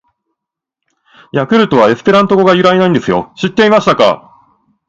[1.31, 3.31] 「ヤクルト」はエスペラント語が由来なんですよ！
[3.37, 4.31] 知ってましたか！！